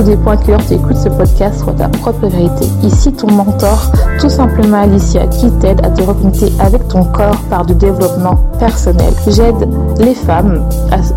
[0.00, 2.64] à quelle heure tu écoutes ce podcast sur ta propre vérité.
[2.82, 7.66] Ici ton mentor, tout simplement Alicia, qui t'aide à te reconnecter avec ton corps par
[7.66, 9.12] du développement personnel.
[9.26, 10.64] J'aide les femmes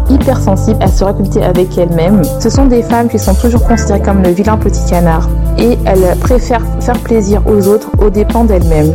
[0.09, 2.23] hypersensibles à se reconnecter avec elles-mêmes.
[2.41, 6.17] Ce sont des femmes qui sont toujours considérées comme le vilain petit canard et elles
[6.19, 8.93] préfèrent faire plaisir aux autres aux dépens d'elles-mêmes.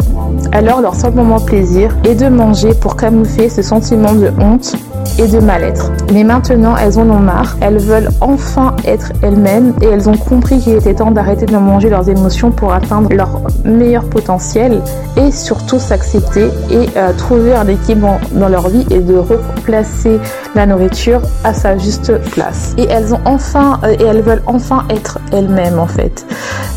[0.53, 4.75] Alors leur seul moment plaisir est de manger pour camoufler ce sentiment de honte
[5.19, 5.93] et de mal-être.
[6.13, 10.59] Mais maintenant, elles en ont marre, elles veulent enfin être elles-mêmes et elles ont compris
[10.59, 14.83] qu'il était temps d'arrêter de manger leurs émotions pour atteindre leur meilleur potentiel
[15.17, 20.19] et surtout s'accepter et euh, trouver un équilibre dans leur vie et de replacer
[20.55, 22.75] la nourriture à sa juste place.
[22.79, 26.27] Et elles ont enfin euh, et elles veulent enfin être elles-mêmes en fait.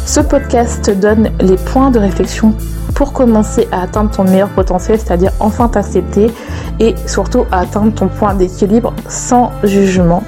[0.05, 2.53] Ce podcast donne les points de réflexion
[2.93, 6.31] pour commencer à atteindre ton meilleur potentiel, c'est-à-dire enfin t'accepter
[6.79, 10.21] et surtout à atteindre ton point d'équilibre sans jugement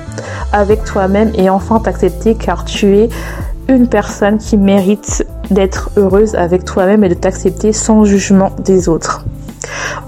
[0.52, 3.10] avec toi-même et enfin t'accepter car tu es
[3.70, 9.26] une personne qui mérite d'être heureuse avec toi-même et de t'accepter sans jugement des autres.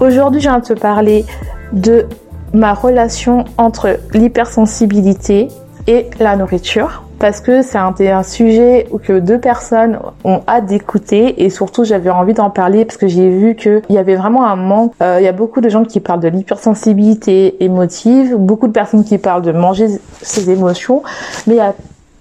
[0.00, 1.24] Aujourd'hui, je viens de te parler
[1.72, 2.06] de
[2.52, 5.46] ma relation entre l'hypersensibilité
[5.86, 11.50] et la nourriture parce que c'est un, sujet que deux personnes ont hâte d'écouter et
[11.50, 14.92] surtout j'avais envie d'en parler parce que j'ai vu qu'il y avait vraiment un manque.
[15.02, 19.04] Euh, il y a beaucoup de gens qui parlent de l'hypersensibilité émotive, beaucoup de personnes
[19.04, 19.88] qui parlent de manger
[20.22, 21.02] ses émotions,
[21.46, 21.74] mais il y a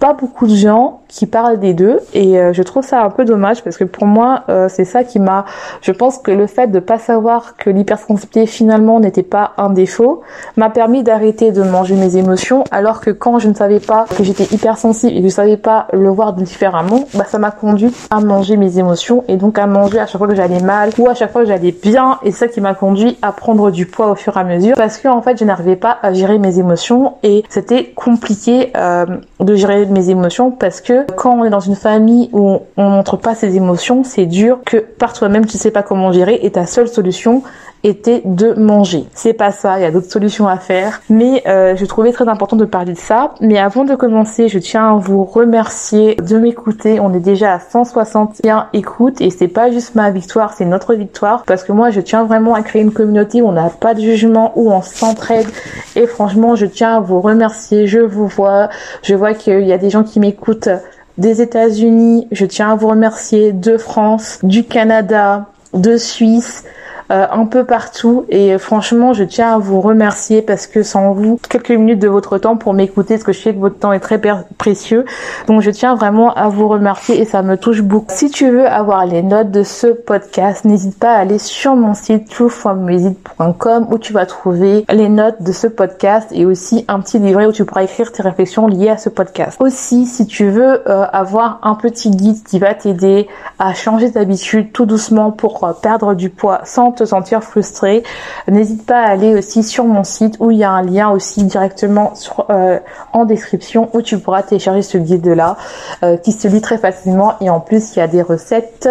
[0.05, 3.25] pas beaucoup de gens qui parlent des deux et euh, je trouve ça un peu
[3.25, 5.45] dommage parce que pour moi euh, c'est ça qui m'a
[5.81, 10.21] je pense que le fait de pas savoir que l'hypersensibilité finalement n'était pas un défaut
[10.57, 14.23] m'a permis d'arrêter de manger mes émotions alors que quand je ne savais pas que
[14.23, 18.19] j'étais hypersensible et que je savais pas le voir différemment bah ça m'a conduit à
[18.19, 21.15] manger mes émotions et donc à manger à chaque fois que j'allais mal ou à
[21.15, 22.19] chaque fois que j'allais bien.
[22.23, 24.97] Et ça qui m'a conduit à prendre du poids au fur et à mesure parce
[24.97, 29.05] que en fait je n'arrivais pas à gérer mes émotions et c'était compliqué euh,
[29.39, 33.35] de gérer émotions parce que quand on est dans une famille où on, montre pas
[33.35, 36.87] ses émotions, c'est dur que par toi-même tu sais pas comment gérer et ta seule
[36.87, 37.43] solution
[37.85, 39.05] était de manger.
[39.13, 42.27] C'est pas ça, il y a d'autres solutions à faire, mais euh, je trouvais très
[42.27, 43.33] important de parler de ça.
[43.41, 46.99] Mais avant de commencer, je tiens à vous remercier de m'écouter.
[46.99, 51.43] On est déjà à 161 écoutes et c'est pas juste ma victoire, c'est notre victoire
[51.43, 54.01] parce que moi je tiens vraiment à créer une communauté où on n'a pas de
[54.01, 55.47] jugement, où on s'entraide
[55.95, 57.87] et franchement je tiens à vous remercier.
[57.87, 58.69] Je vous vois,
[59.03, 60.69] je vois qu'il y a des gens qui m'écoutent
[61.17, 66.65] des États-Unis, je tiens à vous remercier, de France, du Canada, de Suisse,
[67.11, 68.25] euh, un peu partout.
[68.29, 72.37] Et franchement je tiens à vous remercier parce que sans vous quelques minutes de votre
[72.37, 74.19] temps pour m'écouter parce que je sais que votre temps est très
[74.57, 75.05] précieux.
[75.47, 78.05] Donc je tiens vraiment à vous remercier et ça me touche beaucoup.
[78.09, 81.93] Si tu veux avoir les notes de ce podcast n'hésite pas à aller sur mon
[81.93, 87.19] site truefrommusic.com où tu vas trouver les notes de ce podcast et aussi un petit
[87.19, 89.57] livret où tu pourras écrire tes réflexions liées à ce podcast.
[89.61, 93.27] Aussi si tu veux euh, avoir un petit guide qui va t'aider
[93.59, 98.03] à changer d'habitude tout doucement pour euh, perdre du poids sans te sentir frustré,
[98.47, 101.43] n'hésite pas à aller aussi sur mon site où il y a un lien aussi
[101.43, 102.13] directement
[102.49, 102.79] euh,
[103.13, 105.57] en description où tu pourras télécharger ce guide là
[106.03, 108.89] euh, qui se lit très facilement et en plus il y a des recettes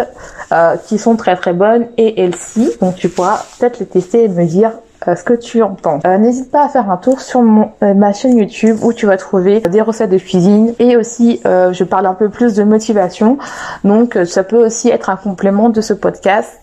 [0.51, 4.29] euh, qui sont très très bonnes et healthy donc tu pourras peut-être les tester et
[4.29, 4.71] me dire
[5.05, 5.99] ce que tu entends.
[6.17, 9.59] N'hésite pas à faire un tour sur mon, ma chaîne YouTube où tu vas trouver
[9.59, 13.37] des recettes de cuisine et aussi je parle un peu plus de motivation.
[13.83, 16.59] Donc ça peut aussi être un complément de ce podcast.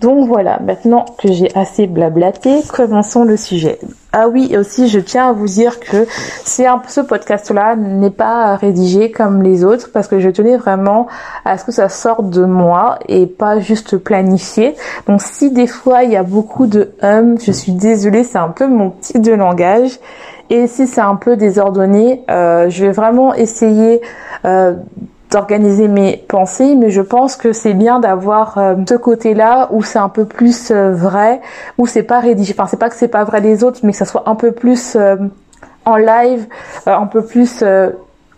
[0.00, 3.80] Donc voilà, maintenant que j'ai assez blablaté, commençons le sujet.
[4.12, 6.06] Ah oui, et aussi je tiens à vous dire que
[6.44, 11.08] c'est ce podcast-là n'est pas rédigé comme les autres parce que je tenais vraiment
[11.44, 14.76] à ce que ça sorte de moi et pas juste planifié.
[15.08, 18.50] Donc si des fois il y a beaucoup de hum, je suis désolée, c'est un
[18.50, 19.98] peu mon type de langage.
[20.48, 24.00] Et si c'est un peu désordonné, euh, je vais vraiment essayer
[24.44, 24.74] euh,
[25.30, 29.98] d'organiser mes pensées, mais je pense que c'est bien d'avoir euh, ce côté-là où c'est
[29.98, 31.40] un peu plus euh, vrai,
[31.76, 32.54] où c'est pas rédigé.
[32.56, 34.52] Enfin, c'est pas que c'est pas vrai des autres, mais que ça soit un peu
[34.52, 35.16] plus euh,
[35.84, 36.46] en live,
[36.86, 37.64] un peu plus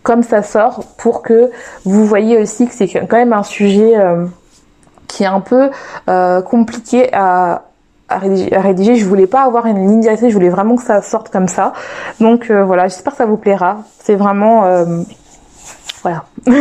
[0.04, 1.50] comme ça sort, pour que
[1.84, 3.94] vous voyez aussi que c'est quand même un sujet
[5.08, 5.68] qui est un peu
[6.42, 7.62] compliqué à,
[8.08, 11.02] rédiger, à rédiger, Je voulais pas avoir une ligne directrice, je voulais vraiment que ça
[11.02, 11.72] sorte comme ça.
[12.20, 13.78] Donc voilà, j'espère que ça vous plaira.
[13.98, 14.64] C'est vraiment
[16.02, 16.24] voilà.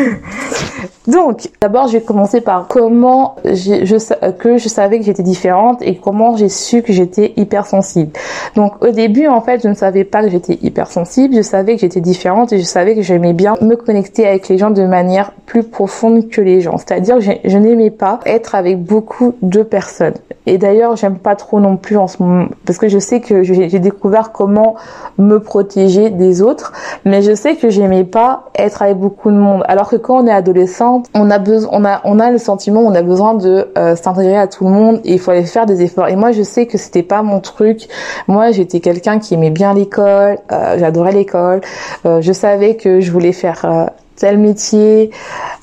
[1.07, 5.95] Donc, d'abord, je vais commencer par comment je, que je savais que j'étais différente et
[5.95, 8.11] comment j'ai su que j'étais hypersensible.
[8.55, 11.35] Donc, au début, en fait, je ne savais pas que j'étais hypersensible.
[11.35, 14.57] Je savais que j'étais différente et je savais que j'aimais bien me connecter avec les
[14.57, 16.77] gens de manière plus profonde que les gens.
[16.77, 20.13] C'est-à-dire que je, n'aimais pas être avec beaucoup de personnes.
[20.45, 23.43] Et d'ailleurs, j'aime pas trop non plus en ce moment parce que je sais que
[23.43, 24.75] j'ai découvert comment
[25.17, 26.73] me protéger des autres.
[27.05, 29.28] Mais je sais que j'aimais pas être avec beaucoup
[29.67, 32.81] Alors que quand on est adolescente, on a besoin, on a, on a le sentiment,
[32.81, 35.65] on a besoin de euh, s'intégrer à tout le monde et il faut aller faire
[35.65, 36.07] des efforts.
[36.07, 37.87] Et moi, je sais que c'était pas mon truc.
[38.27, 41.61] Moi, j'étais quelqu'un qui aimait bien l'école, euh, j'adorais l'école.
[42.05, 45.11] Euh, je savais que je voulais faire tel métier.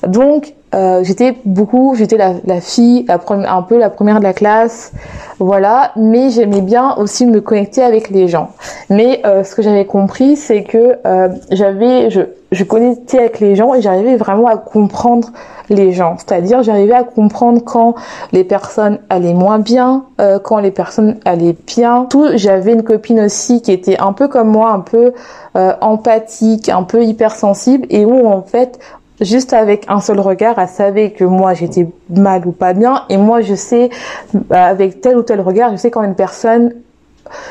[0.07, 4.23] Donc, euh, j'étais beaucoup, j'étais la, la, fille, la première, un peu la première de
[4.23, 4.91] la classe,
[5.39, 5.91] voilà.
[5.95, 8.49] Mais j'aimais bien aussi me connecter avec les gens.
[8.89, 12.21] Mais euh, ce que j'avais compris, c'est que euh, j'avais, je,
[12.51, 15.29] je connectais avec les gens et j'arrivais vraiment à comprendre
[15.69, 16.15] les gens.
[16.17, 17.95] C'est-à-dire, j'arrivais à comprendre quand
[18.31, 22.05] les personnes allaient moins bien, euh, quand les personnes allaient bien.
[22.09, 25.13] Tout, j'avais une copine aussi qui était un peu comme moi, un peu
[25.55, 28.79] euh, empathique, un peu hypersensible et où en fait
[29.21, 33.17] juste avec un seul regard, elle savait que moi j'étais mal ou pas bien, et
[33.17, 33.89] moi je sais
[34.33, 36.73] bah, avec tel ou tel regard, je sais quand une personne,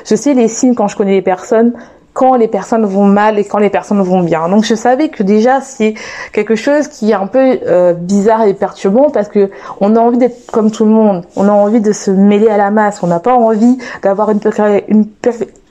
[0.05, 1.73] je sais les signes quand je connais les personnes,
[2.17, 4.49] quand les personnes vont mal et quand les personnes vont bien.
[4.49, 5.93] Donc je savais que déjà c'est
[6.33, 9.51] quelque chose qui est un peu euh, bizarre et perturbant parce que
[9.83, 12.57] on a envie d'être comme tout le monde, on a envie de se mêler à
[12.57, 14.41] la masse, on n'a pas envie d'avoir une,
[14.89, 15.07] une,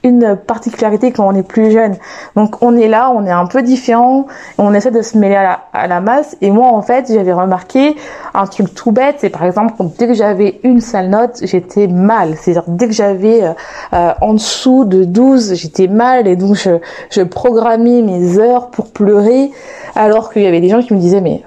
[0.05, 1.95] une particularité quand on est plus jeune.
[2.35, 5.87] Donc on est là, on est un peu différent, on essaie de se mêler à
[5.87, 6.37] la, masse.
[6.41, 7.95] Et moi en fait j'avais remarqué
[8.33, 12.35] un truc tout bête, c'est par exemple dès que j'avais une sale note, j'étais mal.
[12.39, 13.53] C'est-à-dire dès que j'avais euh,
[13.93, 16.77] euh, en dessous de 12, j'étais mal et donc je,
[17.09, 19.51] je programmais mes heures pour pleurer
[19.95, 21.41] alors qu'il y avait des gens qui me disaient mais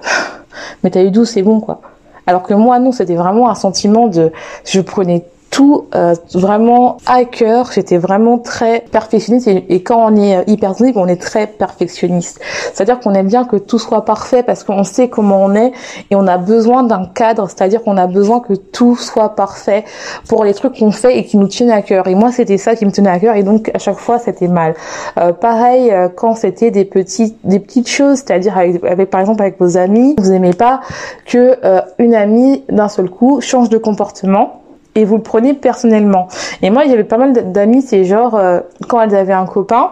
[0.83, 1.81] mais t'as eu 12 c'est bon quoi.
[2.27, 4.31] Alors que moi non, c'était vraiment un sentiment de
[4.65, 7.71] je prenais tout euh, vraiment à cœur.
[7.73, 12.39] J'étais vraiment très perfectionniste et, quand on est hyper on est très perfectionniste.
[12.73, 15.71] C'est-à-dire qu'on aime bien que tout soit parfait parce qu'on sait comment on est
[16.11, 17.47] et on a besoin d'un cadre.
[17.49, 19.83] C'est-à-dire qu'on a besoin que tout soit parfait
[20.27, 22.07] pour les trucs qu'on fait et qui nous tiennent à cœur.
[22.07, 24.47] Et moi, c'était ça qui me tenait à cœur et donc à chaque fois, c'était
[24.47, 24.75] mal.
[25.17, 29.41] Euh, pareil euh, quand c'était des petites des petites choses, c'est-à-dire avec, avec, par exemple
[29.41, 30.81] avec vos amis, vous aimez pas
[31.25, 34.58] que euh, une amie d'un seul coup change de comportement
[34.95, 36.27] et vous le prenez personnellement.
[36.61, 39.91] Et moi, avait pas mal d'amis, c'est genre euh, quand elles avaient un copain,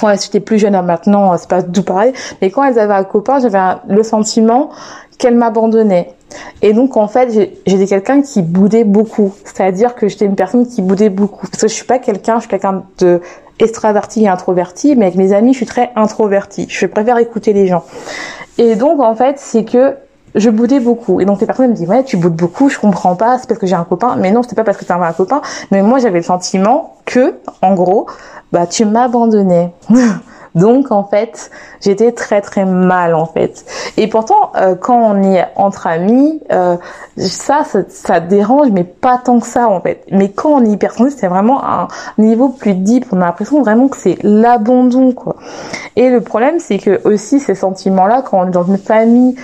[0.00, 2.94] quand elles étaient plus jeunes, hein, maintenant c'est pas tout pareil, mais quand elles avaient
[2.94, 3.58] un copain, j'avais
[3.88, 4.70] le sentiment
[5.18, 6.14] qu'elles m'abandonnaient.
[6.62, 10.82] Et donc en fait, j'étais quelqu'un qui boudait beaucoup, c'est-à-dire que j'étais une personne qui
[10.82, 11.46] boudait beaucoup.
[11.46, 13.20] Parce que je suis pas quelqu'un, je suis quelqu'un de
[13.58, 16.66] extraverti et introverti, mais avec mes amis, je suis très introverti.
[16.68, 17.84] Je préfère écouter les gens.
[18.56, 19.96] Et donc en fait, c'est que
[20.34, 21.20] je boudais beaucoup.
[21.20, 23.60] Et donc les personnes me disent ouais tu boudes beaucoup, je comprends pas, c'est parce
[23.60, 24.16] que j'ai un copain.
[24.16, 25.40] Mais non, c'était pas parce que tu avais un copain,
[25.70, 28.06] mais moi j'avais le sentiment que, en gros,
[28.52, 29.72] bah tu m'abandonnais.
[30.54, 33.64] Donc en fait, j'étais très très mal en fait.
[33.96, 36.76] Et pourtant, euh, quand on est entre amis, euh,
[37.16, 40.04] ça, ça, dérange, mais pas tant que ça en fait.
[40.10, 43.06] Mais quand on est hypersensible, c'est vraiment un niveau plus deep.
[43.12, 45.36] On a l'impression vraiment que c'est l'abandon quoi.
[45.96, 49.36] Et le problème, c'est que aussi ces sentiments-là, quand on est dans une famille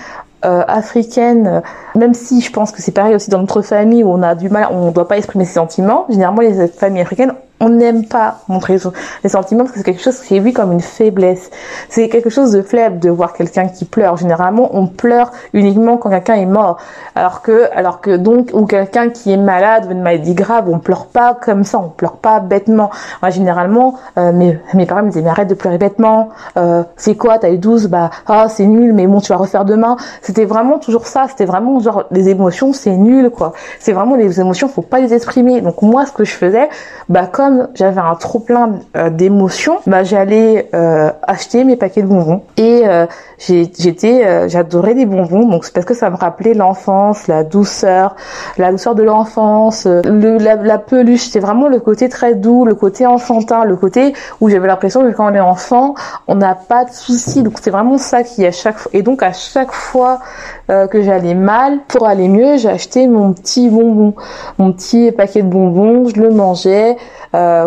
[0.44, 1.62] euh, africaine,
[1.94, 4.48] même si je pense que c'est pareil aussi dans notre famille où on a du
[4.48, 6.06] mal, on ne doit pas exprimer ses sentiments.
[6.08, 8.78] Généralement, les familles africaines, on n'aime pas montrer
[9.22, 11.50] les sentiments parce que c'est quelque chose qui est vu comme une faiblesse.
[11.88, 14.16] C'est quelque chose de faible de voir quelqu'un qui pleure.
[14.16, 16.78] Généralement, on pleure uniquement quand quelqu'un est mort.
[17.14, 21.06] Alors que, alors que donc, ou quelqu'un qui est malade, une maladie grave, on pleure
[21.06, 22.90] pas comme ça, on pleure pas bêtement.
[23.22, 26.30] Moi, généralement, euh, mes, mes parents me disaient, mais arrête de pleurer bêtement.
[26.56, 29.64] Euh, c'est quoi, t'as eu 12, bah, ah, c'est nul, mais bon, tu vas refaire
[29.64, 29.96] demain.
[30.22, 31.26] C'était vraiment toujours ça.
[31.28, 33.52] C'était vraiment genre, les émotions, c'est nul, quoi.
[33.78, 35.60] C'est vraiment les émotions, faut pas les exprimer.
[35.60, 36.68] Donc, moi, ce que je faisais,
[37.08, 37.43] bah, comme
[37.74, 42.42] j'avais un trop plein euh, d'émotions, bah j'allais euh, acheter mes paquets de bonbons.
[42.56, 43.06] Et euh,
[43.38, 48.16] j'étais j'adorais les bonbons donc c'est parce que ça me rappelait l'enfance, la douceur,
[48.58, 53.06] la douceur de l'enfance, le la, peluche, c'était vraiment le côté très doux, le côté
[53.06, 55.94] enfantin, le côté où j'avais l'impression que quand on est enfant,
[56.28, 57.42] on n'a pas de soucis.
[57.42, 60.20] Donc c'est vraiment ça qui à chaque fois et donc à chaque fois
[60.68, 64.14] que j'allais mal, pour aller mieux, j'achetais mon petit bonbon,
[64.58, 66.96] mon petit paquet de bonbons, je le mangeais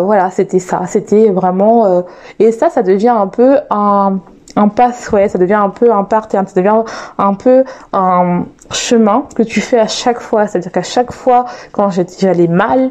[0.02, 0.82] voilà, c'était ça.
[0.86, 2.02] C'était vraiment euh,
[2.38, 4.18] et ça, ça devient un peu un
[4.56, 4.70] un
[5.12, 6.82] ouais, ça devient un peu un pattern, ça devient
[7.18, 10.46] un peu un chemin que tu fais à chaque fois.
[10.46, 12.90] C'est-à-dire qu'à chaque fois, quand j'allais mal,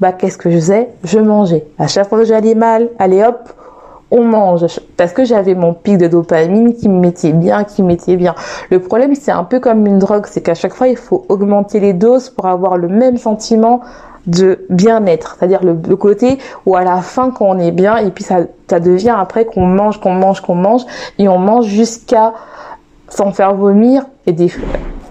[0.00, 0.88] bah qu'est-ce que je faisais?
[1.04, 1.66] Je mangeais.
[1.78, 3.52] À chaque fois que j'allais mal, allez hop,
[4.10, 7.88] on mange parce que j'avais mon pic de dopamine qui me mettait bien, qui me
[7.88, 8.34] mettait bien.
[8.70, 11.80] Le problème, c'est un peu comme une drogue, c'est qu'à chaque fois, il faut augmenter
[11.80, 13.80] les doses pour avoir le même sentiment
[14.26, 18.24] de bien-être, c'est-à-dire le, côté où à la fin quand on est bien et puis
[18.24, 20.82] ça, ça devient après qu'on mange, qu'on mange, qu'on mange
[21.18, 22.32] et on mange jusqu'à
[23.08, 24.50] s'en faire vomir et des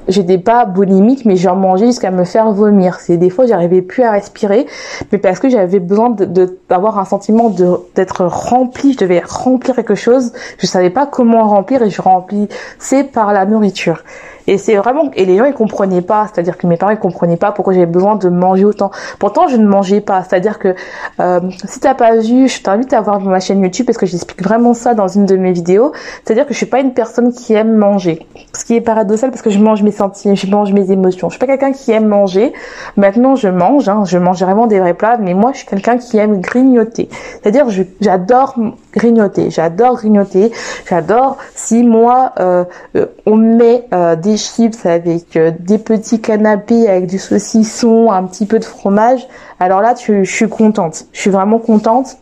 [0.08, 3.00] j'étais pas boulimique, mais j'en mangeais jusqu'à me faire vomir.
[3.00, 4.65] C'est des fois, j'arrivais plus à respirer,
[5.12, 8.94] mais parce que j'avais besoin de, d'avoir un sentiment de, d'être rempli.
[8.94, 10.34] Je devais remplir quelque chose.
[10.58, 14.03] Je savais pas comment remplir et je remplissais par la nourriture.
[14.48, 17.38] Et c'est vraiment et les gens ils comprenaient pas, c'est-à-dire que mes parents ils comprenaient
[17.38, 18.91] pas pourquoi j'avais besoin de manger autant.
[19.19, 20.75] Pourtant je ne mangeais pas, c'est-à-dire que
[21.19, 24.43] euh, si t'as pas vu, je t'invite à voir ma chaîne YouTube parce que j'explique
[24.43, 25.91] vraiment ça dans une de mes vidéos.
[26.24, 29.41] C'est-à-dire que je suis pas une personne qui aime manger, ce qui est paradoxal parce
[29.41, 31.29] que je mange mes sentiments, je mange mes émotions.
[31.29, 32.53] Je suis pas quelqu'un qui aime manger.
[32.98, 35.98] Maintenant je mange, hein, je mange vraiment des vrais plats, mais moi je suis quelqu'un
[35.98, 37.10] qui aime grignoter.
[37.41, 37.67] C'est-à-dire
[38.00, 38.55] j'adore
[38.93, 40.51] grignoter, j'adore grignoter,
[40.89, 46.88] j'adore si moi euh, euh on met euh, des chips avec euh, des petits canapés
[46.88, 49.27] avec du saucisson, un petit peu de fromage,
[49.59, 52.17] alors là je suis contente, je suis vraiment contente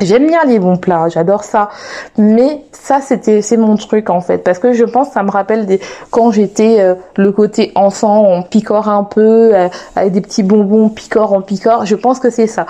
[0.00, 1.68] J'aime bien les bons plats, j'adore ça.
[2.16, 5.66] Mais ça, c'était, c'est mon truc en fait, parce que je pense, ça me rappelle
[5.66, 5.80] des
[6.10, 10.88] quand j'étais euh, le côté enfant, on picore un peu euh, avec des petits bonbons,
[10.88, 11.84] picore, on picore.
[11.84, 12.66] Je pense que c'est ça.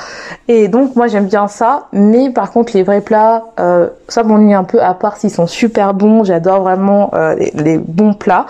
[0.49, 1.87] Et donc moi, j'aime bien ça.
[1.93, 4.83] Mais par contre, les vrais plats, euh, ça m'ennuie un peu.
[4.83, 8.47] À part s'ils sont super bons, j'adore vraiment les, les, bons plats.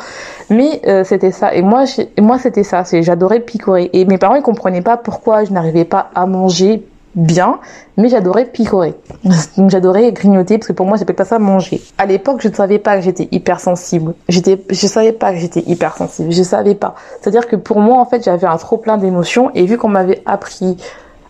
[0.50, 1.54] Mais c'était ça.
[1.54, 1.84] Et moi,
[2.18, 2.84] moi, c'était ça.
[2.84, 3.90] C'est j'adorais picorer.
[3.92, 7.60] Et mes parents, ils comprenaient pas pourquoi je n'arrivais pas à manger bien,
[7.96, 8.94] mais j'adorais picorer.
[9.56, 11.80] Donc j'adorais grignoter parce que pour moi, j'appelle pas ça manger.
[11.98, 14.14] À l'époque, je ne savais pas que j'étais hypersensible.
[14.28, 16.32] J'étais, je savais pas que j'étais hypersensible.
[16.32, 16.94] Je savais pas.
[17.20, 20.22] C'est-à-dire que pour moi, en fait, j'avais un trop plein d'émotions et vu qu'on m'avait
[20.26, 20.76] appris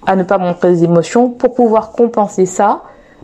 [0.06, 2.82] à ne pas montrer des émotions, pour pouvoir compenser ça,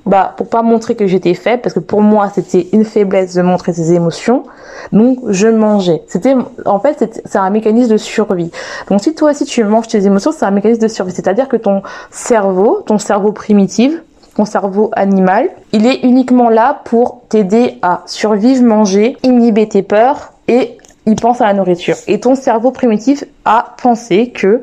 [0.08, 3.42] bah pour pas montrer que j'étais faible parce que pour moi c'était une faiblesse de
[3.42, 4.44] montrer ses émotions.
[4.90, 6.02] Donc je mangeais.
[6.08, 6.34] C'était
[6.64, 8.50] en fait c'est un mécanisme de survie.
[8.88, 11.12] Donc si toi aussi tu manges tes émotions c'est un mécanisme de survie.
[11.12, 14.02] C'est-à-dire que ton cerveau ton cerveau primitif
[14.34, 20.32] ton cerveau animal il est uniquement là pour t'aider à survivre manger inhiber tes peurs
[20.48, 21.96] et il pense à la nourriture.
[22.06, 24.62] Et ton cerveau primitif a pensé que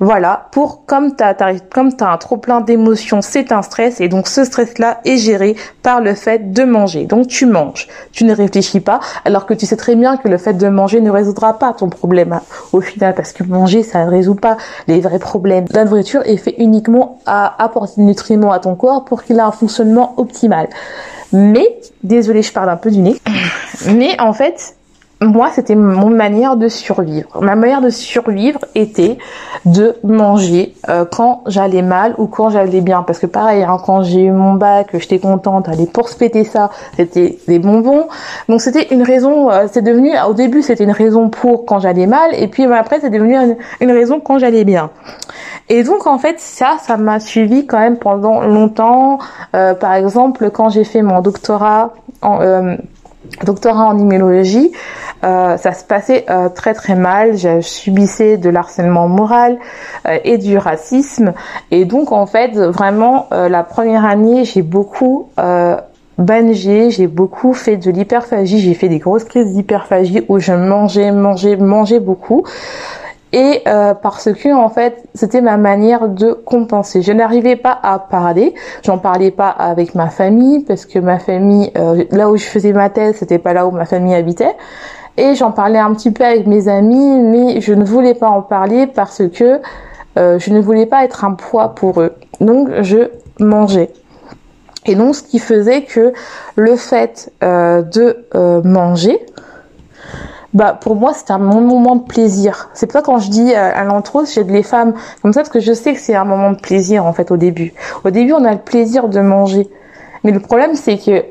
[0.00, 1.34] voilà, pour comme tu as,
[1.72, 6.00] comme un trop plein d'émotions, c'est un stress et donc ce stress-là est géré par
[6.00, 7.04] le fait de manger.
[7.04, 10.38] Donc tu manges, tu ne réfléchis pas, alors que tu sais très bien que le
[10.38, 12.40] fait de manger ne résoudra pas ton problème
[12.72, 15.64] au final, parce que manger ça ne résout pas les vrais problèmes.
[15.70, 19.40] La nourriture est fait uniquement à apporter des nutriments à ton corps pour qu'il ait
[19.40, 20.68] un fonctionnement optimal.
[21.32, 23.20] Mais, désolé, je parle un peu du nez.
[23.86, 24.76] Mais en fait,
[25.22, 27.40] moi, c'était mon manière de survivre.
[27.40, 29.16] Ma manière de survivre était
[29.64, 33.02] de manger euh, quand j'allais mal ou quand j'allais bien.
[33.02, 36.44] Parce que pareil, hein, quand j'ai eu mon bac, j'étais contente, aller pour se péter
[36.44, 38.08] ça, c'était des bonbons.
[38.50, 42.06] Donc c'était une raison, euh, c'est devenu, au début c'était une raison pour quand j'allais
[42.06, 43.36] mal, et puis après c'est devenu
[43.80, 44.90] une, raison quand j'allais bien.
[45.70, 49.18] Et donc en fait ça, ça m'a suivi quand même pendant longtemps.
[49.54, 52.76] Euh, par exemple, quand j'ai fait mon doctorat en
[53.44, 54.72] doctorat en immunologie,
[55.24, 57.36] euh, ça se passait euh, très très mal.
[57.36, 59.58] Je subissais de l'harcèlement moral
[60.06, 61.32] euh, et du racisme.
[61.70, 65.28] Et donc en fait, vraiment, la première année, j'ai beaucoup
[66.18, 68.58] bangé, j'ai beaucoup fait de l'hyperphagie.
[68.60, 72.44] J'ai fait des grosses crises d'hyperphagie où je mangeais, mangeais, mangeais beaucoup
[73.36, 77.02] et euh, parce que en fait c'était ma manière de compenser.
[77.02, 81.70] Je n'arrivais pas à parler, j'en parlais pas avec ma famille parce que ma famille
[81.76, 84.56] euh, là où je faisais ma thèse c'était pas là où ma famille habitait
[85.18, 88.40] et j'en parlais un petit peu avec mes amis mais je ne voulais pas en
[88.40, 89.60] parler parce que
[90.16, 92.14] euh, je ne voulais pas être un poids pour eux.
[92.40, 93.90] Donc je mangeais.
[94.86, 96.14] Et donc ce qui faisait que
[96.54, 98.24] le fait de
[98.64, 99.20] manger
[100.56, 102.70] bah pour moi c'est un moment de plaisir.
[102.72, 105.50] C'est pour ça quand je dis euh, à l'intro j'aide les femmes comme ça parce
[105.50, 107.74] que je sais que c'est un moment de plaisir en fait au début.
[108.04, 109.68] Au début on a le plaisir de manger.
[110.24, 111.24] Mais le problème c'est que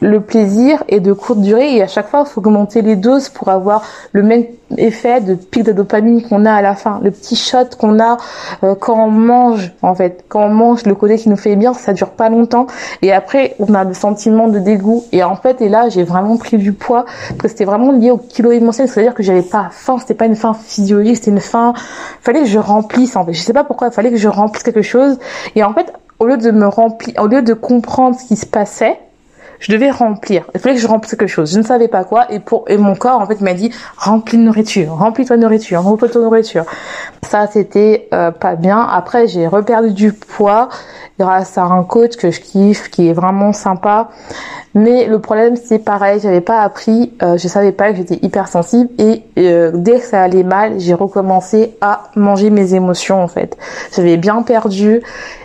[0.00, 3.28] le plaisir est de courte durée et à chaque fois il faut augmenter les doses
[3.28, 3.82] pour avoir
[4.12, 4.44] le même
[4.78, 8.16] effet de pic de dopamine qu'on a à la fin, le petit shot qu'on a
[8.62, 11.74] euh, quand on mange en fait, quand on mange le côté qui nous fait bien,
[11.74, 12.66] ça dure pas longtemps.
[13.02, 15.04] Et après on a le sentiment de dégoût.
[15.12, 18.10] Et en fait et là j'ai vraiment pris du poids parce que c'était vraiment lié
[18.10, 21.40] au kilo émotionnel, c'est-à-dire que j'avais pas faim, c'était pas une faim physiologique, c'était une
[21.40, 21.74] faim,
[22.22, 24.62] fallait que je remplisse en fait, je sais pas pourquoi, il fallait que je remplisse
[24.62, 25.18] quelque chose.
[25.56, 28.46] Et en fait au lieu de me remplir, au lieu de comprendre ce qui se
[28.46, 28.98] passait
[29.60, 30.44] je devais remplir.
[30.54, 31.52] Il fallait que je remplisse quelque chose.
[31.52, 32.32] Je ne savais pas quoi.
[32.32, 35.82] Et pour et mon corps en fait m'a dit remplis de nourriture, remplis-toi de nourriture,
[35.82, 36.64] remplis de nourriture.
[37.22, 38.80] Ça c'était euh, pas bien.
[38.80, 40.68] Après j'ai reperdu du poids
[41.18, 44.08] grâce à un coach que je kiffe, qui est vraiment sympa.
[44.74, 48.88] Mais le problème c'est pareil, j'avais pas appris, euh, je savais pas que j'étais hypersensible
[48.98, 53.58] et euh, dès que ça allait mal, j'ai recommencé à manger mes émotions en fait.
[53.94, 55.02] J'avais bien perdu,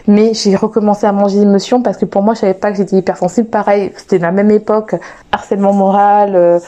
[0.07, 2.77] mais j'ai recommencé à manger mes émotions parce que pour moi je savais pas que
[2.77, 3.47] j'étais hypersensible.
[3.47, 4.95] Pareil, c'était la même époque,
[5.31, 6.35] harcèlement moral.
[6.35, 6.59] Euh,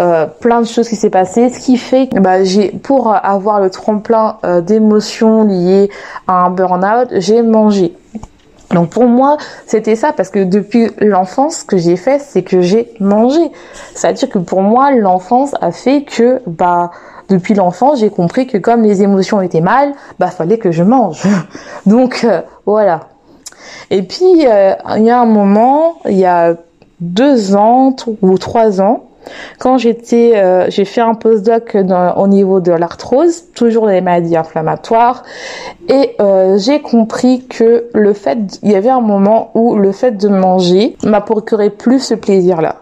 [0.00, 2.38] euh, plein de choses qui s'est passé, ce qui fait que bah,
[2.82, 5.90] pour avoir le tremplin d'émotions liées
[6.26, 7.94] à un burn-out, j'ai mangé.
[8.72, 9.36] Donc pour moi,
[9.66, 13.40] c'était ça parce que depuis l'enfance, ce que j'ai fait, c'est que j'ai mangé.
[13.94, 16.90] C'est-à-dire que pour moi, l'enfance a fait que bah
[17.28, 21.22] depuis l'enfance, j'ai compris que comme les émotions étaient mal, bah fallait que je mange.
[21.86, 23.00] Donc euh, voilà.
[23.90, 24.46] Et puis il y
[25.10, 26.54] a un moment, il y a
[27.00, 29.04] deux ans ou trois ans,
[29.58, 31.76] quand j'étais, euh, j'ai fait un postdoc
[32.16, 35.22] au niveau de l'arthrose, toujours les maladies inflammatoires,
[35.88, 40.12] et euh, j'ai compris que le fait, il y avait un moment où le fait
[40.12, 42.81] de manger m'a procuré plus ce plaisir-là.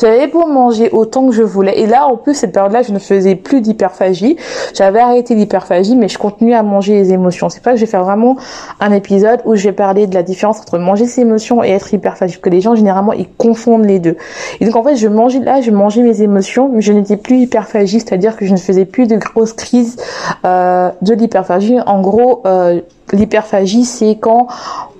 [0.00, 1.80] J'avais beau manger autant que je voulais.
[1.80, 4.36] Et là, en plus, cette période-là, je ne faisais plus d'hyperphagie.
[4.74, 7.48] J'avais arrêté l'hyperphagie, mais je continuais à manger les émotions.
[7.48, 8.36] C'est pas que je vais faire vraiment
[8.80, 11.92] un épisode où je vais parler de la différence entre manger ses émotions et être
[11.92, 12.40] hyperphagique.
[12.40, 14.16] Que les gens, généralement, ils confondent les deux.
[14.60, 17.38] Et donc, en fait, je mangeais là, je mangeais mes émotions, mais je n'étais plus
[17.38, 19.96] hyperphagie, c'est-à-dire que je ne faisais plus de grosses crises
[20.44, 21.78] euh, de l'hyperphagie.
[21.86, 22.80] En gros, euh,
[23.14, 24.48] L'hyperphagie, c'est quand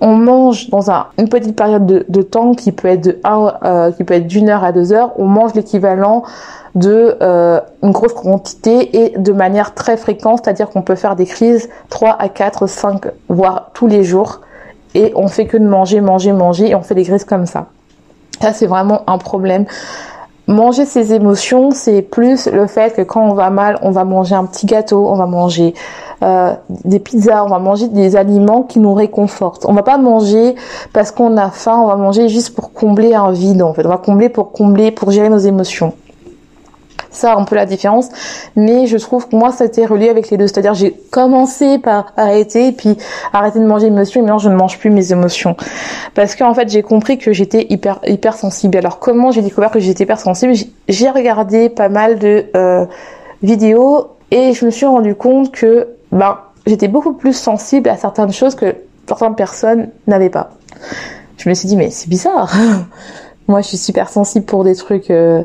[0.01, 3.17] on mange dans un, une petite période de, temps qui peut être
[3.63, 6.23] euh, qui peut être d'une heure à deux heures, on mange l'équivalent
[6.75, 11.25] de euh, une grosse quantité et de manière très fréquente, c'est-à-dire qu'on peut faire des
[11.25, 14.41] crises 3 à 4, 5, voire tous les jours,
[14.93, 17.67] et on fait que de manger, manger, manger, et on fait des crises comme ça.
[18.41, 19.65] Ça, c'est vraiment un problème.
[20.47, 24.35] Manger ses émotions, c'est plus le fait que quand on va mal, on va manger
[24.35, 25.73] un petit gâteau, on va manger
[26.21, 29.65] euh, des pizzas, on va manger des aliments qui nous réconfortent.
[29.65, 30.55] On va pas manger
[30.93, 33.85] parce qu'on a faim, on va manger juste pour combler un vide en fait.
[33.85, 35.93] On va combler pour combler, pour gérer nos émotions.
[37.15, 38.09] Ça, un peu la différence.
[38.55, 40.47] Mais je trouve que moi, ça a été relié avec les deux.
[40.47, 42.97] C'est-à-dire, j'ai commencé par arrêter, puis
[43.33, 45.55] arrêter de manger mes émotions, et maintenant, je ne mange plus mes émotions.
[46.13, 48.77] Parce qu'en fait, j'ai compris que j'étais hyper, hyper sensible.
[48.77, 50.53] Alors, comment j'ai découvert que j'étais hyper sensible
[50.87, 52.85] J'ai regardé pas mal de euh,
[53.41, 58.31] vidéos et je me suis rendu compte que ben, j'étais beaucoup plus sensible à certaines
[58.31, 58.75] choses que
[59.07, 60.51] certaines personnes n'avaient pas.
[61.37, 62.53] Je me suis dit, mais c'est bizarre.
[63.47, 65.43] Moi, je suis super sensible pour des trucs euh,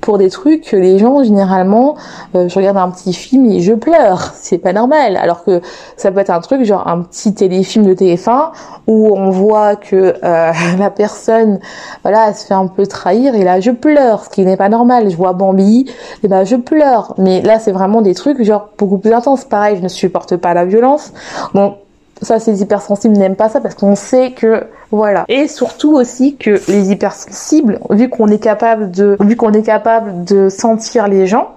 [0.00, 1.96] pour des trucs que les gens généralement
[2.34, 4.32] euh, je regarde un petit film et je pleure.
[4.34, 5.16] C'est pas normal.
[5.16, 5.60] Alors que
[5.96, 8.50] ça peut être un truc genre un petit téléfilm de TF1
[8.86, 11.60] où on voit que euh, la personne
[12.02, 14.68] voilà elle se fait un peu trahir et là je pleure ce qui n'est pas
[14.68, 15.10] normal.
[15.10, 15.90] Je vois Bambi
[16.22, 17.14] et ben je pleure.
[17.18, 19.44] Mais là c'est vraiment des trucs genre beaucoup plus intenses.
[19.44, 21.12] Pareil je ne supporte pas la violence.
[21.54, 21.74] Bon
[22.22, 25.24] ça, ces hypersensibles n'aiment pas ça parce qu'on sait que voilà.
[25.28, 30.24] Et surtout aussi que les hypersensibles, vu qu'on est capable de, vu qu'on est capable
[30.24, 31.54] de sentir les gens,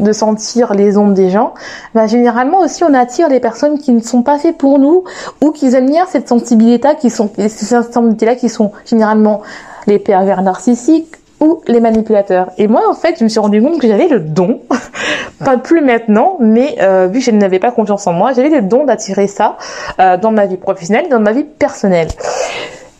[0.00, 1.54] de sentir les ondes des gens,
[1.94, 5.04] bah, généralement aussi on attire les personnes qui ne sont pas faites pour nous
[5.42, 9.42] ou qui aiment bien cette sensibilité qui sont, ces sensibilités là qui sont généralement
[9.86, 12.50] les pervers narcissiques ou les manipulateurs.
[12.58, 14.60] Et moi, en fait, je me suis rendu compte que j'avais le don,
[15.44, 18.62] pas plus maintenant, mais euh, vu que je n'avais pas confiance en moi, j'avais le
[18.62, 19.56] don d'attirer ça
[19.98, 22.08] euh, dans ma vie professionnelle, dans ma vie personnelle.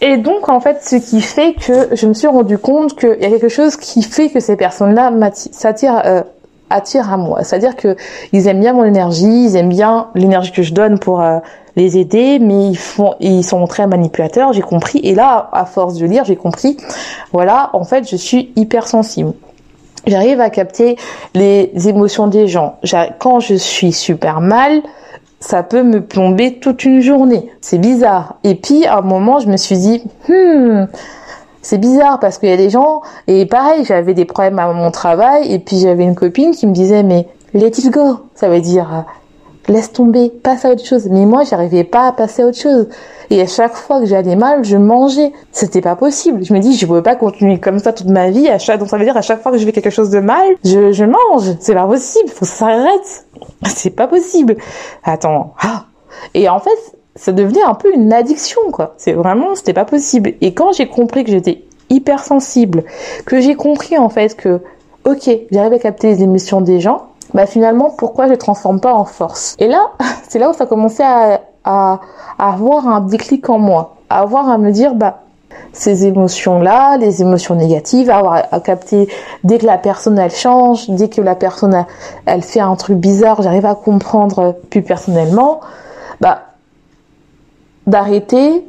[0.00, 3.24] Et donc, en fait, ce qui fait que je me suis rendu compte qu'il y
[3.26, 5.12] a quelque chose qui fait que ces personnes-là
[5.53, 6.22] s'attirent euh,
[6.70, 7.42] attirent à moi.
[7.42, 7.96] C'est-à-dire que
[8.33, 11.38] ils aiment bien mon énergie, ils aiment bien l'énergie que je donne pour euh,
[11.76, 12.72] les aider, mais
[13.20, 14.52] ils sont très manipulateurs.
[14.52, 15.00] J'ai compris.
[15.02, 16.76] Et là, à force de lire, j'ai compris.
[17.33, 19.33] Voilà, en fait, je suis hypersensible.
[20.06, 20.96] J'arrive à capter
[21.35, 22.76] les émotions des gens.
[23.18, 24.83] Quand je suis super mal,
[25.40, 27.50] ça peut me plomber toute une journée.
[27.61, 28.37] C'est bizarre.
[28.44, 30.85] Et puis, à un moment, je me suis dit, hmm,
[31.62, 34.90] c'est bizarre parce qu'il y a des gens, et pareil, j'avais des problèmes à mon
[34.90, 38.20] travail, et puis j'avais une copine qui me disait, mais let it go.
[38.35, 39.04] Ça veut dire,
[39.70, 41.09] laisse tomber, passe à autre chose.
[41.11, 42.88] Mais moi, j'arrivais pas à passer à autre chose.
[43.30, 45.33] Et à chaque fois que j'allais mal, je mangeais.
[45.52, 46.44] C'était pas possible.
[46.44, 48.48] Je me dis, je pouvais pas continuer comme ça toute ma vie.
[48.48, 50.20] À chaque, donc ça veut dire à chaque fois que je fais quelque chose de
[50.20, 51.56] mal, je, je mange.
[51.61, 52.28] C'est pas possible.
[52.28, 53.26] Faut que ça s'arrête.
[53.66, 54.56] C'est pas possible.
[55.04, 55.54] Attends.
[55.61, 55.85] Ah.
[56.35, 58.94] Et en fait, ça devenait un peu une addiction, quoi.
[58.96, 60.35] C'est vraiment, c'était pas possible.
[60.40, 62.85] Et quand j'ai compris que j'étais hypersensible,
[63.26, 64.61] que j'ai compris en fait que,
[65.04, 68.94] ok, j'arrive à capter les émotions des gens, bah finalement, pourquoi je les transforme pas
[68.94, 69.56] en force?
[69.58, 69.90] Et là,
[70.28, 72.00] c'est là où ça commençait à, à,
[72.38, 75.20] à avoir un déclic en moi, à avoir à me dire, bah
[75.72, 79.08] ces émotions-là, les émotions négatives, à avoir à capter
[79.44, 81.86] dès que la personne elle change, dès que la personne
[82.26, 85.60] elle fait un truc bizarre, j'arrive à comprendre plus personnellement,
[86.20, 86.42] bah
[87.86, 88.64] d'arrêter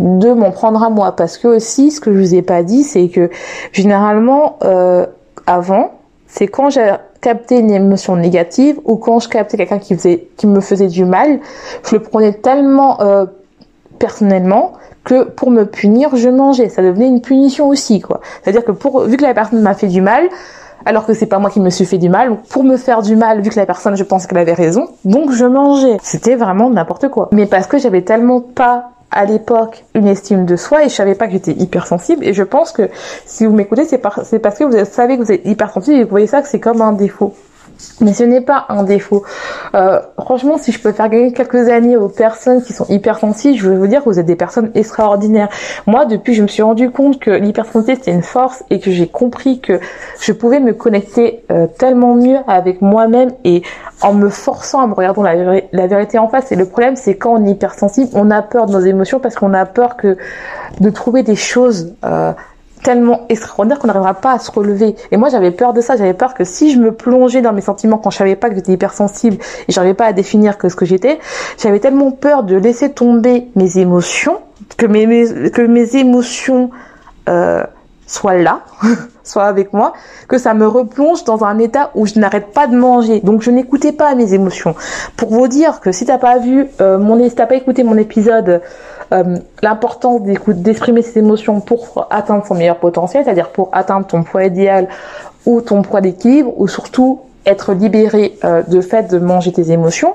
[0.00, 1.12] de m'en prendre à moi.
[1.12, 3.30] Parce que aussi ce que je vous ai pas dit c'est que
[3.72, 5.06] généralement euh,
[5.46, 5.90] avant
[6.34, 10.46] c'est quand j'ai capté une émotion négative ou quand je captais quelqu'un qui faisait qui
[10.46, 11.40] me faisait du mal
[11.84, 13.26] je le prenais tellement euh,
[13.98, 14.72] personnellement
[15.04, 16.68] que pour me punir, je mangeais.
[16.68, 18.20] Ça devenait une punition aussi, quoi.
[18.42, 20.28] C'est-à-dire que pour, vu que la personne m'a fait du mal,
[20.84, 23.16] alors que c'est pas moi qui me suis fait du mal, pour me faire du
[23.16, 25.98] mal, vu que la personne, je pense qu'elle avait raison, donc je mangeais.
[26.02, 27.28] C'était vraiment n'importe quoi.
[27.32, 31.14] Mais parce que j'avais tellement pas à l'époque une estime de soi et je savais
[31.14, 32.90] pas que j'étais hypersensible et je pense que
[33.26, 36.26] si vous m'écoutez c'est parce que vous savez que vous êtes hypersensible et vous voyez
[36.26, 37.34] ça que c'est comme un défaut.
[38.00, 39.22] Mais ce n'est pas un défaut.
[39.74, 43.68] Euh, franchement, si je peux faire gagner quelques années aux personnes qui sont hypersensibles, je
[43.68, 45.48] veux vous dire que vous êtes des personnes extraordinaires.
[45.86, 49.06] Moi, depuis, je me suis rendu compte que l'hypersensibilité c'était une force et que j'ai
[49.06, 49.80] compris que
[50.20, 53.62] je pouvais me connecter euh, tellement mieux avec moi-même et
[54.02, 56.52] en me forçant à me regarder la, vérité en face.
[56.52, 59.36] Et le problème, c'est quand on est hypersensible, on a peur de nos émotions parce
[59.36, 60.16] qu'on a peur que
[60.80, 61.94] de trouver des choses.
[62.04, 62.32] Euh,
[62.82, 64.96] tellement extraordinaire qu'on n'arrivera pas à se relever.
[65.10, 65.96] Et moi, j'avais peur de ça.
[65.96, 68.56] J'avais peur que si je me plongeais dans mes sentiments quand je savais pas que
[68.56, 69.36] j'étais hypersensible
[69.68, 71.18] et j'arrivais pas à définir que ce que j'étais,
[71.58, 74.38] j'avais tellement peur de laisser tomber mes émotions,
[74.76, 76.70] que mes, que mes émotions
[77.28, 77.64] euh,
[78.06, 78.60] soient là,
[79.24, 79.92] soient avec moi,
[80.28, 83.20] que ça me replonge dans un état où je n'arrête pas de manger.
[83.20, 84.74] Donc je n'écoutais pas mes émotions.
[85.16, 87.96] Pour vous dire que si t'as pas vu euh, mon, si t'as pas écouté mon
[87.96, 88.60] épisode
[89.12, 94.44] euh, l'importance d'exprimer ses émotions pour atteindre son meilleur potentiel, c'est-à-dire pour atteindre ton poids
[94.44, 94.88] idéal
[95.44, 100.14] ou ton poids d'équilibre, ou surtout être libéré euh, de fait de manger tes émotions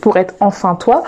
[0.00, 1.02] pour être enfin toi.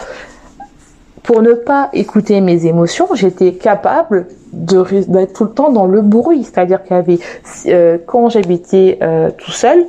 [1.22, 6.44] Pour ne pas écouter mes émotions, j'étais capable d'être tout le temps dans le bruit,
[6.44, 7.18] c'est-à-dire qu'il y avait
[7.66, 8.98] euh, quand j'habitais
[9.38, 9.87] tout seul,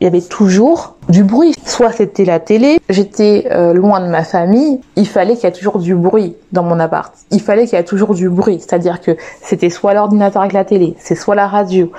[0.00, 1.54] il y avait toujours du bruit.
[1.64, 5.52] Soit c'était la télé, j'étais euh, loin de ma famille, il fallait qu'il y ait
[5.52, 7.12] toujours du bruit dans mon appart.
[7.30, 10.64] Il fallait qu'il y ait toujours du bruit, c'est-à-dire que c'était soit l'ordinateur avec la
[10.64, 11.90] télé, c'est soit la radio.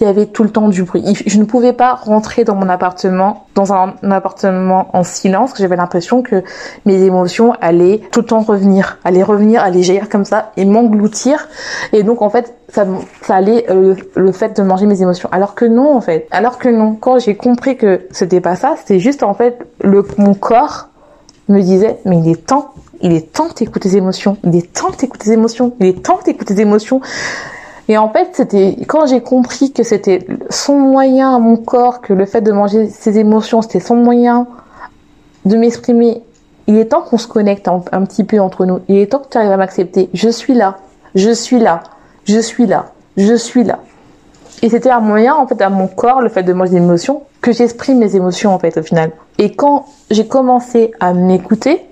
[0.00, 1.04] Il y avait tout le temps du bruit.
[1.26, 6.22] Je ne pouvais pas rentrer dans mon appartement, dans un, appartement en silence, j'avais l'impression
[6.22, 6.42] que
[6.86, 11.48] mes émotions allaient tout le temps revenir, allaient revenir, allaient jaillir comme ça et m'engloutir.
[11.92, 12.86] Et donc en fait, ça,
[13.28, 15.28] allait euh, le fait de manger mes émotions.
[15.32, 16.26] Alors que non en fait.
[16.30, 16.94] Alors que non.
[16.94, 20.88] Quand j'ai compris que c'était pas ça, c'était juste en fait le mon corps
[21.48, 24.72] me disait mais il est temps, il est temps que t'écoutes tes émotions, il est
[24.72, 27.00] temps que t'écoutes tes émotions, il est temps que t'écoutes tes émotions.
[27.88, 32.14] Et en fait, c'était quand j'ai compris que c'était son moyen à mon corps, que
[32.14, 34.46] le fait de manger ses émotions, c'était son moyen
[35.44, 36.22] de m'exprimer.
[36.66, 38.80] Il est temps qu'on se connecte un, petit peu entre nous.
[38.88, 40.08] Il est temps que tu arrives à m'accepter.
[40.14, 40.78] Je suis là.
[41.14, 41.82] Je suis là.
[42.24, 42.92] Je suis là.
[43.16, 43.80] Je suis là.
[44.62, 47.22] Et c'était un moyen, en fait, à mon corps, le fait de manger des émotions,
[47.40, 49.12] que j'exprime mes émotions, en fait, au final.
[49.38, 51.82] Et quand j'ai commencé à m'écouter,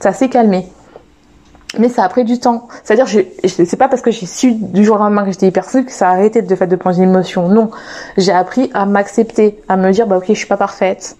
[0.00, 0.66] ça s'est calmé.
[1.78, 2.68] Mais ça a pris du temps.
[2.84, 5.48] C'est-à-dire, je, je c'est pas parce que j'ai su du jour au lendemain que j'étais
[5.48, 7.48] hyper que ça a arrêté de fait de prendre des émotions.
[7.48, 7.70] Non.
[8.16, 11.16] J'ai appris à m'accepter, à me dire, bah, ok, je suis pas parfaite.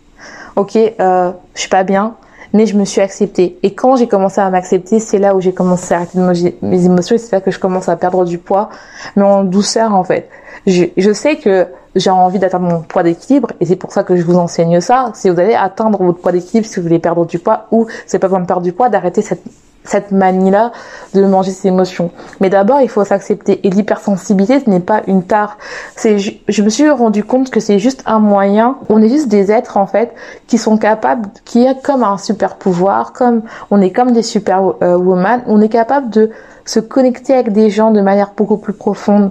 [0.56, 2.14] Ok, euh, je suis pas bien
[2.52, 3.58] mais je me suis acceptée.
[3.62, 6.18] Et quand j'ai commencé à m'accepter, c'est là où j'ai commencé à arrêter
[6.62, 8.70] mes émotions et c'est là que je commence à perdre du poids,
[9.16, 10.28] mais en douceur en fait.
[10.66, 14.16] Je, je sais que j'ai envie d'atteindre mon poids d'équilibre et c'est pour ça que
[14.16, 15.10] je vous enseigne ça.
[15.14, 18.18] Si vous allez atteindre votre poids d'équilibre, si vous voulez perdre du poids ou c'est
[18.18, 19.42] pas de perdre du poids, d'arrêter cette
[19.88, 20.72] cette manie-là
[21.14, 22.10] de manger ses émotions.
[22.40, 23.66] Mais d'abord, il faut s'accepter.
[23.66, 25.58] Et l'hypersensibilité, ce n'est pas une tare.
[25.96, 28.76] C'est, je, me suis rendu compte que c'est juste un moyen.
[28.88, 30.12] On est juste des êtres, en fait,
[30.46, 34.74] qui sont capables, qui est comme un super pouvoir, comme, on est comme des super
[34.82, 35.42] euh, women.
[35.46, 36.30] On est capable de
[36.64, 39.30] se connecter avec des gens de manière beaucoup plus profonde.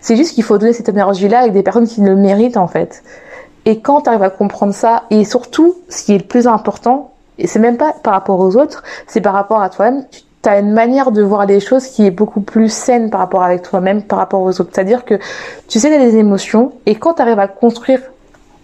[0.00, 3.02] C'est juste qu'il faut donner cette énergie-là avec des personnes qui le méritent, en fait.
[3.64, 7.10] Et quand tu arrives à comprendre ça, et surtout, ce qui est le plus important,
[7.38, 10.04] et c'est même pas par rapport aux autres, c'est par rapport à toi-même.
[10.42, 13.42] Tu as une manière de voir les choses qui est beaucoup plus saine par rapport
[13.42, 14.70] avec toi-même, par rapport aux autres.
[14.72, 15.18] C'est-à-dire que
[15.68, 18.00] tu sais des émotions et quand tu arrives à construire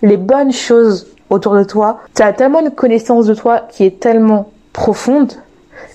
[0.02, 4.00] les bonnes choses autour de toi, tu as tellement une connaissance de toi qui est
[4.00, 5.32] tellement profonde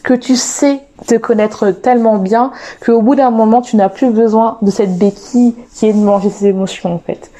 [0.03, 2.51] que tu sais te connaître tellement bien
[2.83, 6.29] qu'au bout d'un moment, tu n'as plus besoin de cette béquille qui est de manger
[6.29, 7.31] ses émotions en fait.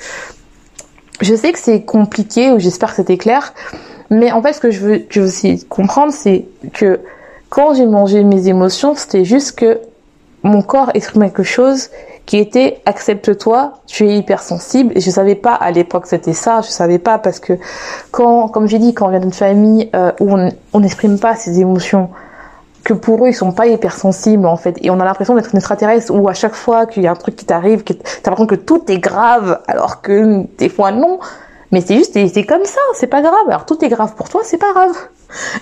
[1.22, 3.54] Je sais que c'est compliqué, ou j'espère que c'était clair,
[4.10, 7.00] mais en fait, ce que je veux, je veux aussi comprendre, c'est que
[7.50, 9.80] quand j'ai mangé mes émotions, c'était juste que
[10.44, 11.90] mon corps exprimait quelque chose
[12.26, 14.92] qui était accepte-toi, tu es hypersensible.
[14.96, 17.54] Et je savais pas à l'époque c'était ça, je savais pas parce que
[18.12, 20.38] quand, comme j'ai dit, quand on vient d'une famille euh, où
[20.74, 22.10] on n'exprime pas ses émotions,
[22.84, 25.58] que pour eux ils sont pas hypersensibles en fait, et on a l'impression d'être une
[25.58, 27.94] extraterrestre où à chaque fois qu'il y a un truc qui t'arrive, t'as
[28.26, 31.20] l'impression que tout est grave, alors que des fois non.
[31.72, 33.34] Mais c'est juste, c'est comme ça, c'est pas grave.
[33.48, 34.96] Alors tout est grave pour toi, c'est pas grave.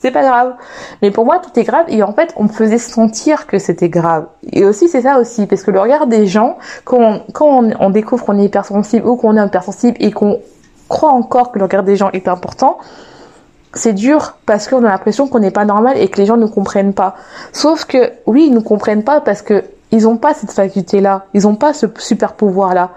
[0.00, 0.54] c'est pas grave.
[1.00, 1.86] Mais pour moi, tout est grave.
[1.88, 4.26] Et en fait, on me faisait sentir que c'était grave.
[4.52, 5.46] Et aussi, c'est ça aussi.
[5.46, 9.46] Parce que le regard des gens, quand on, découvre qu'on est hypersensible ou qu'on est
[9.46, 10.40] hypersensible et qu'on
[10.88, 12.78] croit encore que le regard des gens est important,
[13.72, 16.46] c'est dur parce qu'on a l'impression qu'on n'est pas normal et que les gens ne
[16.46, 17.16] comprennent pas.
[17.52, 21.42] Sauf que oui, ils ne comprennent pas parce que ils n'ont pas cette faculté-là, ils
[21.42, 22.90] n'ont pas ce super pouvoir-là.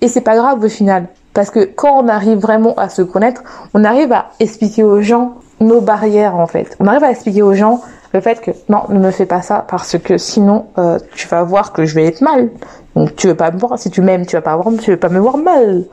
[0.00, 1.08] Et c'est pas grave au final.
[1.38, 5.34] Parce que quand on arrive vraiment à se connaître, on arrive à expliquer aux gens
[5.60, 6.76] nos barrières en fait.
[6.80, 7.80] On arrive à expliquer aux gens
[8.12, 11.44] le fait que non, ne me fais pas ça parce que sinon euh, tu vas
[11.44, 12.48] voir que je vais être mal.
[12.96, 13.78] Donc tu veux pas me voir.
[13.78, 15.84] Si tu m'aimes, tu vas pas voir, tu veux pas me voir mal.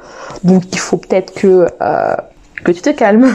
[0.43, 2.15] Donc il faut peut-être que euh,
[2.63, 3.29] que tu te calmes.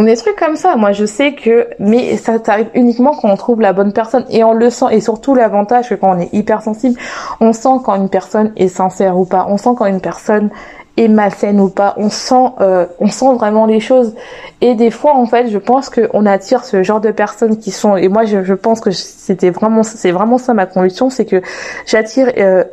[0.00, 0.76] On est des trucs comme ça.
[0.76, 4.44] Moi, je sais que, mais ça arrive uniquement quand on trouve la bonne personne et
[4.44, 4.86] on le sent.
[4.92, 6.96] Et surtout l'avantage que quand on est hypersensible,
[7.40, 9.46] on sent quand une personne est sincère ou pas.
[9.48, 10.50] On sent quand une personne
[10.98, 11.94] est malsaine ou pas.
[11.96, 14.14] On sent, euh, on sent vraiment les choses.
[14.60, 17.96] Et des fois, en fait, je pense qu'on attire ce genre de personnes qui sont.
[17.96, 21.42] Et moi, je, pense que c'était vraiment, c'est vraiment ça ma conviction, c'est que
[21.86, 22.32] j'attire.
[22.36, 22.64] Euh,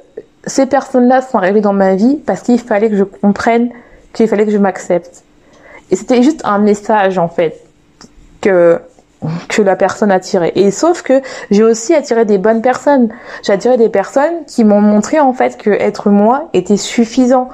[0.47, 3.69] ces personnes-là sont arrivées dans ma vie parce qu'il fallait que je comprenne
[4.13, 5.23] qu'il fallait que je m'accepte.
[5.91, 7.61] Et c'était juste un message en fait
[8.41, 8.79] que
[9.49, 10.51] que la personne attirait.
[10.55, 13.09] Et sauf que j'ai aussi attiré des bonnes personnes.
[13.43, 17.49] J'ai attiré des personnes qui m'ont montré en fait que être moi était suffisant.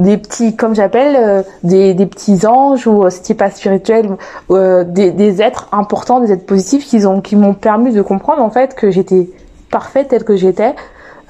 [0.00, 4.16] Des petits, comme j'appelle, euh, des, des petits anges ou euh, c'était pas spirituel,
[4.50, 8.42] euh, des, des êtres importants, des êtres positifs qui ont qui m'ont permis de comprendre
[8.42, 9.30] en fait que j'étais
[9.70, 10.74] parfaite telle que j'étais,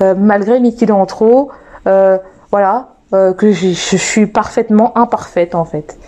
[0.01, 1.51] euh, malgré mes kilos en trop.
[1.85, 5.99] voilà, que je, je suis parfaitement imparfaite en fait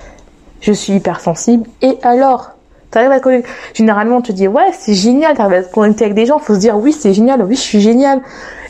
[0.62, 1.68] je suis hypersensible.
[1.82, 2.52] Et alors?
[2.92, 3.48] T'arrives à connecter.
[3.74, 6.38] Généralement, on te dit, ouais, c'est génial, t'arrives à te connecter avec des gens.
[6.38, 8.20] Faut se dire, oui, c'est génial, oui, je suis génial.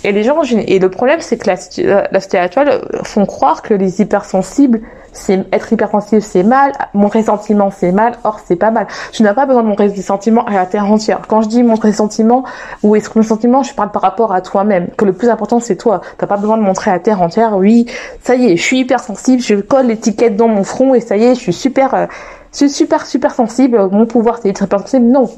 [0.05, 3.75] Et les gens, et le problème, c'est que la, la société actuelle font croire que
[3.75, 4.81] les hypersensibles,
[5.13, 6.73] c'est être hypersensible, c'est mal.
[6.95, 8.15] Mon ressentiment, c'est mal.
[8.25, 8.87] Or, c'est pas mal.
[9.13, 11.21] Je n'ai pas besoin de mon ressentiment à la terre entière.
[11.29, 12.45] Quand je dis mon ressentiment
[12.83, 14.89] ou est-ce que mon sentiment, je parle par rapport à toi-même.
[14.97, 16.01] Que le plus important, c'est toi.
[16.19, 17.57] T'as pas besoin de montrer à la terre entière.
[17.57, 17.87] Oui,
[18.23, 19.43] ça y est, je suis hypersensible.
[19.43, 22.07] Je colle l'étiquette dans mon front et ça y est, je suis super, euh,
[22.53, 23.89] suis super, super sensible.
[23.91, 25.07] Mon pouvoir, c'est être hypersensible.
[25.07, 25.31] Non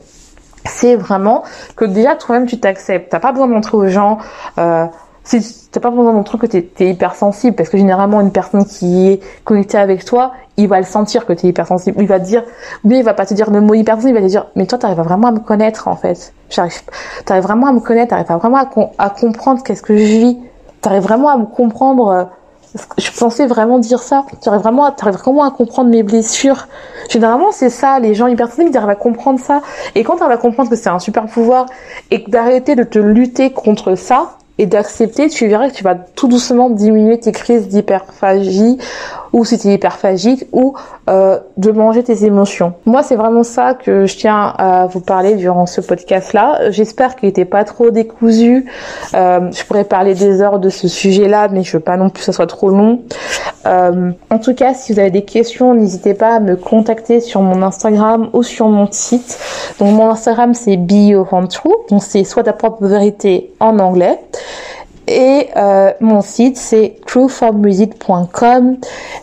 [0.66, 1.44] c'est vraiment
[1.76, 3.10] que déjà toi-même tu t'acceptes.
[3.10, 4.18] T'as pas besoin de montrer aux gens,
[4.58, 4.86] euh,
[5.24, 9.08] t'as pas besoin de montrer que t'es es hypersensible, parce que généralement une personne qui
[9.08, 12.00] est connectée avec toi, il va le sentir que t'es hypersensible.
[12.00, 12.44] Il va te dire,
[12.84, 14.78] oui, il va pas te dire le mot hypersensible, il va te dire, mais toi
[14.78, 16.32] t'arrives vraiment à me connaître en fait.
[16.50, 16.82] J'arrive,
[17.24, 20.38] t'arrives vraiment à me connaître, t'arrives vraiment à, à comprendre qu'est-ce que je vis.
[20.80, 22.08] T'arrives vraiment à me comprendre.
[22.08, 22.24] Euh,
[22.98, 24.24] je pensais vraiment dire ça.
[24.42, 26.66] Tu arrives vraiment, t'arrives vraiment à comprendre mes blessures.
[27.08, 28.00] Généralement, c'est ça.
[28.00, 29.62] Les gens hypersensibles, ils arrivent à comprendre ça.
[29.94, 31.66] Et quand tu arrives à comprendre que c'est un super pouvoir
[32.10, 36.28] et d'arrêter de te lutter contre ça, et d'accepter, tu verras que tu vas tout
[36.28, 38.78] doucement diminuer tes crises d'hyperphagie
[39.34, 40.74] ou si tu es hyperphagique ou
[41.10, 42.74] euh, de manger tes émotions.
[42.86, 46.70] Moi, c'est vraiment ça que je tiens à vous parler durant ce podcast-là.
[46.70, 48.70] J'espère qu'il n'était pas trop décousu.
[49.12, 52.20] Euh, je pourrais parler des heures de ce sujet-là, mais je veux pas non plus
[52.20, 53.02] que ça soit trop long.
[53.66, 57.42] Euh, en tout cas, si vous avez des questions, n'hésitez pas à me contacter sur
[57.42, 59.38] mon Instagram ou sur mon site.
[59.80, 61.26] Donc mon Instagram c'est Bio
[61.90, 64.20] donc c'est soit ta propre vérité en anglais.
[65.06, 68.76] Et euh, mon site c'est trueformusic.com.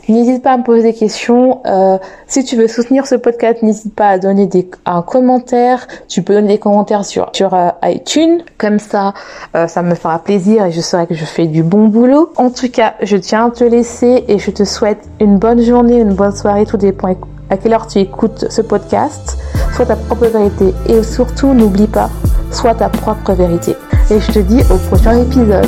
[0.09, 1.61] N'hésite pas à me poser des questions.
[1.65, 5.87] Euh, si tu veux soutenir ce podcast, n'hésite pas à donner des, un commentaire.
[6.07, 8.43] Tu peux donner des commentaires sur, sur euh, iTunes.
[8.57, 9.13] Comme ça,
[9.55, 12.31] euh, ça me fera plaisir et je saurai que je fais du bon boulot.
[12.37, 15.99] En tout cas, je tiens à te laisser et je te souhaite une bonne journée,
[15.99, 17.15] une bonne soirée, tout dépend
[17.49, 19.37] à quelle heure tu écoutes ce podcast.
[19.75, 22.09] Sois ta propre vérité et surtout n'oublie pas,
[22.51, 23.75] sois ta propre vérité
[24.11, 25.67] et je te dis au prochain épisode.